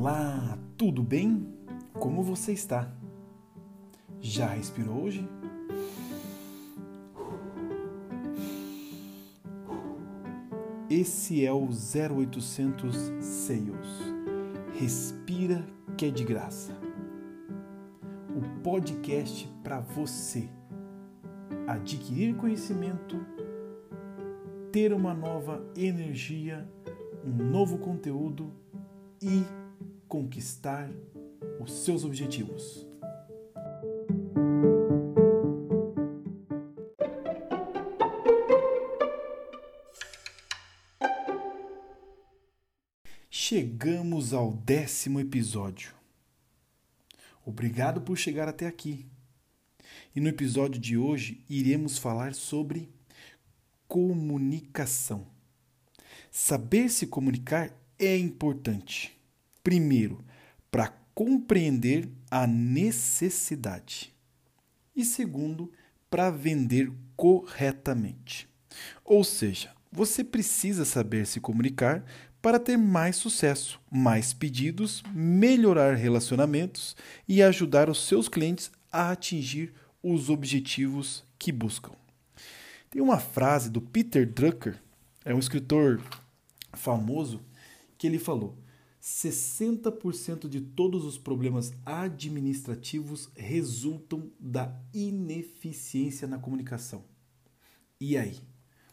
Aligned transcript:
Olá, 0.00 0.56
tudo 0.76 1.02
bem? 1.02 1.44
Como 1.92 2.22
você 2.22 2.52
está? 2.52 2.88
Já 4.20 4.46
respirou 4.46 5.02
hoje? 5.02 5.28
Esse 10.88 11.44
é 11.44 11.52
o 11.52 11.66
0800 11.66 12.94
Sales. 13.20 13.88
Respira 14.74 15.66
que 15.96 16.06
é 16.06 16.10
de 16.10 16.22
graça. 16.22 16.72
O 18.36 18.62
podcast 18.62 19.48
para 19.64 19.80
você 19.80 20.48
adquirir 21.66 22.36
conhecimento, 22.36 23.16
ter 24.70 24.92
uma 24.92 25.12
nova 25.12 25.60
energia, 25.76 26.70
um 27.24 27.50
novo 27.50 27.78
conteúdo 27.78 28.52
e 29.20 29.42
conquistar 30.08 30.90
os 31.60 31.84
seus 31.84 32.04
objetivos. 32.04 32.86
Chegamos 43.30 44.32
ao 44.32 44.52
décimo 44.52 45.20
episódio. 45.20 45.94
Obrigado 47.44 48.00
por 48.00 48.16
chegar 48.16 48.48
até 48.48 48.66
aqui. 48.66 49.06
E 50.14 50.20
no 50.20 50.28
episódio 50.28 50.80
de 50.80 50.98
hoje 50.98 51.44
iremos 51.48 51.96
falar 51.96 52.34
sobre 52.34 52.90
comunicação. 53.86 55.26
Saber 56.30 56.90
se 56.90 57.06
comunicar 57.06 57.72
é 57.98 58.16
importante. 58.16 59.17
Primeiro, 59.68 60.24
para 60.70 60.88
compreender 61.14 62.08
a 62.30 62.46
necessidade. 62.46 64.14
E 64.96 65.04
segundo, 65.04 65.70
para 66.08 66.30
vender 66.30 66.90
corretamente. 67.14 68.48
Ou 69.04 69.22
seja, 69.22 69.74
você 69.92 70.24
precisa 70.24 70.86
saber 70.86 71.26
se 71.26 71.38
comunicar 71.38 72.02
para 72.40 72.58
ter 72.58 72.78
mais 72.78 73.16
sucesso, 73.16 73.78
mais 73.90 74.32
pedidos, 74.32 75.02
melhorar 75.14 75.96
relacionamentos 75.96 76.96
e 77.28 77.42
ajudar 77.42 77.90
os 77.90 78.06
seus 78.06 78.26
clientes 78.26 78.72
a 78.90 79.10
atingir 79.10 79.74
os 80.02 80.30
objetivos 80.30 81.22
que 81.38 81.52
buscam. 81.52 81.92
Tem 82.88 83.02
uma 83.02 83.18
frase 83.18 83.68
do 83.68 83.82
Peter 83.82 84.26
Drucker, 84.26 84.80
é 85.26 85.34
um 85.34 85.38
escritor 85.38 86.00
famoso, 86.72 87.42
que 87.98 88.06
ele 88.06 88.18
falou: 88.18 88.56
60% 89.08 90.48
de 90.48 90.60
todos 90.60 91.04
os 91.04 91.16
problemas 91.16 91.72
administrativos 91.84 93.30
resultam 93.34 94.30
da 94.38 94.78
ineficiência 94.92 96.28
na 96.28 96.38
comunicação. 96.38 97.04
E 97.98 98.18
aí, 98.18 98.38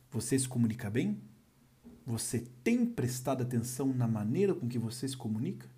você 0.09 0.39
se 0.39 0.47
comunica 0.47 0.89
bem? 0.89 1.21
Você 2.05 2.39
tem 2.63 2.86
prestado 2.86 3.43
atenção 3.43 3.93
na 3.93 4.08
maneira 4.08 4.55
com 4.55 4.69
que 4.69 4.80
você 4.80 5.05
se 5.05 5.17
comunica? 5.17 5.69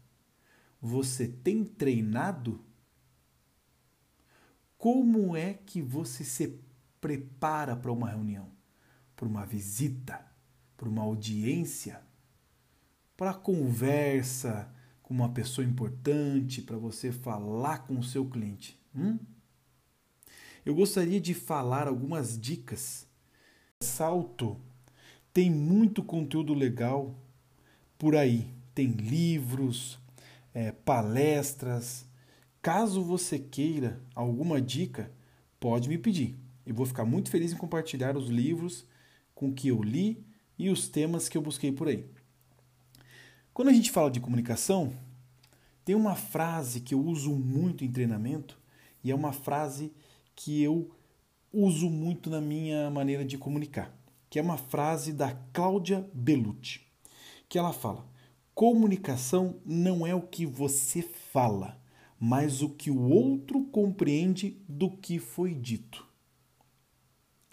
Você 0.79 1.27
tem 1.27 1.65
treinado? 1.65 2.63
Como 4.77 5.35
é 5.35 5.55
que 5.55 5.81
você 5.81 6.23
se 6.23 6.59
prepara 7.01 7.75
para 7.75 7.91
uma 7.91 8.09
reunião, 8.09 8.51
para 9.15 9.27
uma 9.27 9.45
visita, 9.45 10.23
para 10.77 10.87
uma 10.87 11.01
audiência, 11.01 12.06
para 13.17 13.33
conversa 13.33 14.71
com 15.01 15.13
uma 15.13 15.29
pessoa 15.29 15.65
importante, 15.65 16.61
para 16.61 16.77
você 16.77 17.11
falar 17.11 17.79
com 17.79 17.97
o 17.97 18.03
seu 18.03 18.25
cliente? 18.25 18.79
Hum? 18.95 19.17
Eu 20.63 20.75
gostaria 20.75 21.19
de 21.19 21.33
falar 21.33 21.87
algumas 21.87 22.39
dicas. 22.39 23.07
Salto 23.81 24.61
tem 25.37 25.51
muito 25.51 26.01
conteúdo 26.01 26.51
legal 26.55 27.15
por 27.95 28.15
aí. 28.15 28.47
Tem 28.73 28.87
livros, 28.87 29.99
é, 30.51 30.71
palestras. 30.71 32.07
Caso 32.59 33.03
você 33.03 33.37
queira 33.37 34.01
alguma 34.15 34.59
dica, 34.59 35.11
pode 35.59 35.87
me 35.89 35.97
pedir. 35.99 36.35
Eu 36.65 36.73
vou 36.73 36.87
ficar 36.87 37.05
muito 37.05 37.29
feliz 37.29 37.53
em 37.53 37.55
compartilhar 37.55 38.17
os 38.17 38.29
livros 38.29 38.83
com 39.35 39.53
que 39.53 39.67
eu 39.67 39.83
li 39.83 40.25
e 40.57 40.71
os 40.71 40.87
temas 40.87 41.29
que 41.29 41.37
eu 41.37 41.41
busquei 41.43 41.71
por 41.71 41.87
aí. 41.87 42.09
Quando 43.57 43.69
a 43.69 43.73
gente 43.73 43.89
fala 43.89 44.11
de 44.11 44.19
comunicação, 44.19 44.93
tem 45.83 45.95
uma 45.95 46.13
frase 46.13 46.79
que 46.79 46.93
eu 46.93 47.01
uso 47.01 47.31
muito 47.31 47.83
em 47.83 47.91
treinamento 47.91 48.55
e 49.03 49.09
é 49.09 49.15
uma 49.15 49.33
frase 49.33 49.91
que 50.35 50.61
eu 50.61 50.91
uso 51.51 51.89
muito 51.89 52.29
na 52.29 52.39
minha 52.39 52.87
maneira 52.91 53.25
de 53.25 53.35
comunicar 53.35 53.91
que 54.29 54.37
é 54.37 54.43
uma 54.43 54.59
frase 54.59 55.11
da 55.11 55.33
Cláudia 55.51 56.07
Belucci, 56.13 56.81
que 57.49 57.57
ela 57.57 57.73
fala: 57.73 58.07
comunicação 58.53 59.55
não 59.65 60.05
é 60.05 60.13
o 60.13 60.21
que 60.21 60.45
você 60.45 61.01
fala, 61.01 61.81
mas 62.19 62.61
o 62.61 62.69
que 62.69 62.91
o 62.91 63.09
outro 63.09 63.63
compreende 63.65 64.61
do 64.69 64.91
que 64.91 65.17
foi 65.17 65.55
dito. 65.55 66.05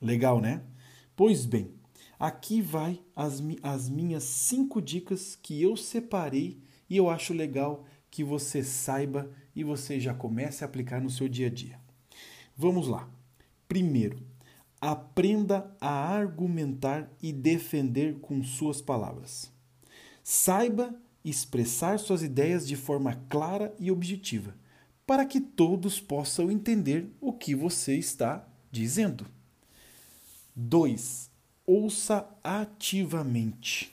Legal, 0.03 0.39
né? 0.39 0.63
Pois 1.17 1.47
bem, 1.47 1.73
aqui 2.19 2.61
vai 2.61 3.01
as, 3.15 3.43
as 3.63 3.89
minhas 3.89 4.25
cinco 4.25 4.81
dicas 4.81 5.37
que 5.37 5.61
eu 5.63 5.77
separei 5.77 6.61
e 6.89 6.97
eu 6.97 7.09
acho 7.09 7.33
legal 7.33 7.85
que 8.11 8.23
você 8.23 8.63
saiba 8.63 9.31
e 9.55 9.65
você 9.65 9.99
já 9.99 10.15
comece 10.15 10.63
a 10.63 10.67
aplicar 10.67 11.01
no 11.01 11.11
seu 11.11 11.29
dia 11.29 11.47
a 11.47 11.51
dia. 11.51 11.79
Vamos 12.57 12.87
lá. 12.87 13.09
Primeiro, 13.67 14.23
Aprenda 14.87 15.75
a 15.81 15.89
argumentar 15.89 17.11
e 17.23 17.33
defender 17.33 18.21
com 18.21 18.45
suas 18.45 18.83
palavras. 18.83 19.51
Saiba 20.23 20.95
expressar 21.25 21.99
suas 21.99 22.23
ideias 22.23 22.69
de 22.69 22.77
forma 22.77 23.15
clara 23.31 23.75
e 23.79 23.91
objetiva, 23.91 24.55
para 25.07 25.25
que 25.25 25.41
todos 25.41 26.03
possam 26.03 26.51
entender 26.51 27.11
o 27.19 27.33
que 27.33 27.55
você 27.55 27.97
está 27.97 28.47
dizendo. 28.71 29.27
2. 30.55 31.31
Ouça 31.67 32.29
ativamente. 32.43 33.93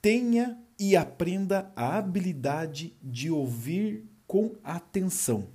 Tenha 0.00 0.58
e 0.78 0.94
aprenda 0.94 1.72
a 1.74 1.96
habilidade 1.96 2.94
de 3.02 3.30
ouvir 3.30 4.04
com 4.26 4.54
atenção 4.62 5.48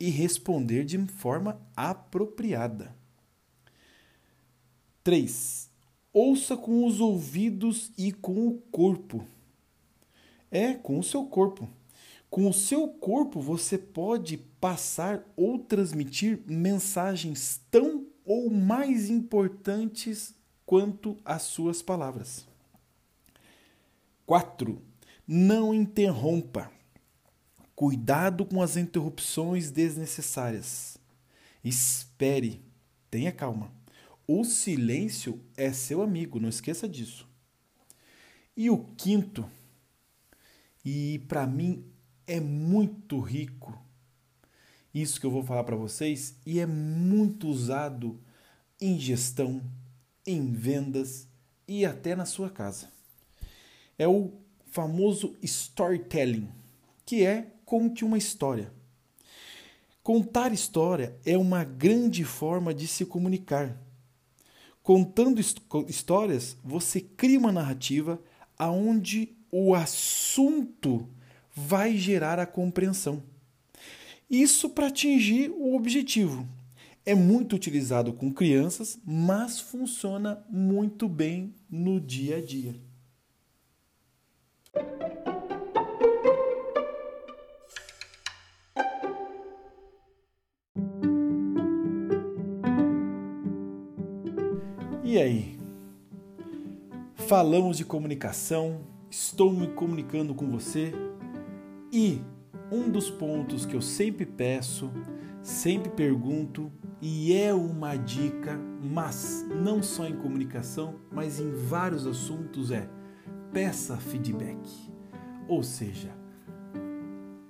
e 0.00 0.08
responder 0.10 0.84
de 0.84 0.98
forma 1.06 1.60
apropriada. 1.76 2.94
3. 5.04 5.70
Ouça 6.12 6.56
com 6.56 6.86
os 6.86 7.00
ouvidos 7.00 7.92
e 7.96 8.12
com 8.12 8.48
o 8.48 8.58
corpo. 8.70 9.24
É, 10.50 10.74
com 10.74 10.98
o 10.98 11.02
seu 11.02 11.24
corpo. 11.24 11.68
Com 12.30 12.48
o 12.48 12.52
seu 12.52 12.88
corpo 12.88 13.40
você 13.40 13.76
pode 13.76 14.38
passar 14.60 15.24
ou 15.36 15.58
transmitir 15.58 16.40
mensagens 16.46 17.60
tão 17.70 18.01
ou 18.24 18.50
mais 18.50 19.10
importantes 19.10 20.34
quanto 20.64 21.16
as 21.24 21.42
suas 21.42 21.82
palavras. 21.82 22.46
4. 24.26 24.80
Não 25.26 25.74
interrompa. 25.74 26.70
Cuidado 27.74 28.44
com 28.44 28.62
as 28.62 28.76
interrupções 28.76 29.70
desnecessárias. 29.70 30.96
Espere, 31.64 32.62
tenha 33.10 33.32
calma. 33.32 33.72
O 34.26 34.44
silêncio 34.44 35.40
é 35.56 35.72
seu 35.72 36.00
amigo, 36.00 36.38
não 36.38 36.48
esqueça 36.48 36.88
disso. 36.88 37.28
E 38.56 38.70
o 38.70 38.78
quinto, 38.96 39.48
e 40.84 41.20
para 41.28 41.46
mim 41.46 41.84
é 42.26 42.38
muito 42.40 43.20
rico, 43.20 43.78
isso 44.94 45.20
que 45.20 45.26
eu 45.26 45.30
vou 45.30 45.42
falar 45.42 45.64
para 45.64 45.76
vocês, 45.76 46.36
e 46.44 46.60
é 46.60 46.66
muito 46.66 47.48
usado 47.48 48.20
em 48.80 48.98
gestão, 48.98 49.62
em 50.26 50.52
vendas 50.52 51.28
e 51.66 51.84
até 51.84 52.14
na 52.14 52.24
sua 52.24 52.50
casa. 52.50 52.88
É 53.98 54.06
o 54.06 54.32
famoso 54.66 55.36
storytelling, 55.42 56.48
que 57.06 57.24
é 57.24 57.52
conte 57.64 58.04
uma 58.04 58.18
história. 58.18 58.72
Contar 60.02 60.52
história 60.52 61.16
é 61.24 61.38
uma 61.38 61.64
grande 61.64 62.24
forma 62.24 62.74
de 62.74 62.86
se 62.86 63.04
comunicar 63.04 63.78
Contando 64.82 65.40
histórias, 65.88 66.56
você 66.64 67.00
cria 67.00 67.38
uma 67.38 67.52
narrativa 67.52 68.20
aonde 68.58 69.36
o 69.50 69.76
assunto 69.76 71.08
vai 71.54 71.96
gerar 71.96 72.40
a 72.40 72.46
compreensão. 72.46 73.22
Isso 74.32 74.70
para 74.70 74.86
atingir 74.86 75.50
o 75.50 75.76
objetivo. 75.76 76.48
É 77.04 77.14
muito 77.14 77.54
utilizado 77.54 78.14
com 78.14 78.32
crianças, 78.32 78.98
mas 79.04 79.60
funciona 79.60 80.42
muito 80.48 81.06
bem 81.06 81.54
no 81.68 82.00
dia 82.00 82.38
a 82.38 82.40
dia. 82.40 82.74
E 95.04 95.18
aí? 95.18 95.58
Falamos 97.28 97.76
de 97.76 97.84
comunicação, 97.84 98.80
estou 99.10 99.52
me 99.52 99.66
comunicando 99.74 100.34
com 100.34 100.50
você 100.50 100.90
e 101.92 102.22
um 102.72 102.88
dos 102.88 103.10
pontos 103.10 103.66
que 103.66 103.76
eu 103.76 103.82
sempre 103.82 104.24
peço, 104.24 104.90
sempre 105.42 105.90
pergunto 105.90 106.72
e 107.02 107.34
é 107.34 107.52
uma 107.52 107.96
dica, 107.96 108.58
mas 108.82 109.46
não 109.62 109.82
só 109.82 110.08
em 110.08 110.16
comunicação, 110.16 110.94
mas 111.10 111.38
em 111.38 111.52
vários 111.52 112.06
assuntos 112.06 112.70
é 112.70 112.88
peça 113.52 113.98
feedback. 113.98 114.58
Ou 115.46 115.62
seja, 115.62 116.16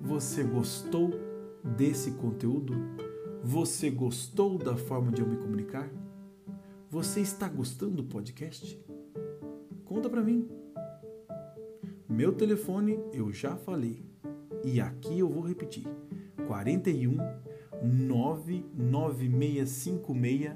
você 0.00 0.42
gostou 0.42 1.10
desse 1.62 2.10
conteúdo? 2.12 2.74
Você 3.44 3.90
gostou 3.90 4.58
da 4.58 4.76
forma 4.76 5.12
de 5.12 5.20
eu 5.20 5.28
me 5.28 5.36
comunicar? 5.36 5.88
Você 6.90 7.20
está 7.20 7.48
gostando 7.48 8.02
do 8.02 8.04
podcast? 8.04 8.76
Conta 9.84 10.10
para 10.10 10.20
mim. 10.20 10.48
Meu 12.08 12.32
telefone 12.32 12.98
eu 13.12 13.32
já 13.32 13.56
falei 13.56 14.11
e 14.64 14.80
aqui 14.80 15.18
eu 15.18 15.28
vou 15.28 15.42
repetir: 15.42 15.86
41 16.46 17.16
99656 17.82 20.52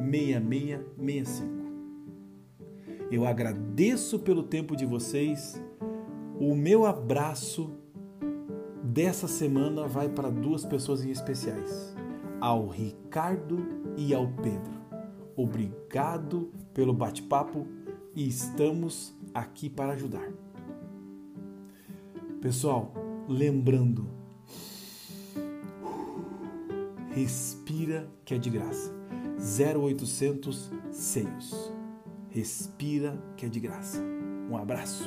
6665. 0.00 1.60
Eu 3.10 3.26
agradeço 3.26 4.20
pelo 4.20 4.42
tempo 4.42 4.74
de 4.76 4.86
vocês. 4.86 5.62
O 6.38 6.54
meu 6.54 6.86
abraço 6.86 7.70
dessa 8.82 9.28
semana 9.28 9.86
vai 9.86 10.08
para 10.08 10.30
duas 10.30 10.64
pessoas 10.64 11.04
em 11.04 11.10
especiais, 11.10 11.94
ao 12.40 12.68
Ricardo 12.68 13.66
e 13.96 14.14
ao 14.14 14.26
Pedro. 14.28 14.80
Obrigado 15.36 16.50
pelo 16.72 16.94
bate-papo 16.94 17.66
e 18.14 18.26
estamos 18.26 19.14
aqui 19.34 19.68
para 19.68 19.92
ajudar. 19.92 20.32
Pessoal, 22.40 22.94
lembrando, 23.30 24.08
respira 27.10 28.10
que 28.24 28.34
é 28.34 28.38
de 28.38 28.50
graça. 28.50 28.92
0800 29.38 30.70
Seios. 30.90 31.72
Respira 32.28 33.16
que 33.36 33.46
é 33.46 33.48
de 33.48 33.60
graça. 33.60 34.02
Um 34.50 34.56
abraço. 34.56 35.04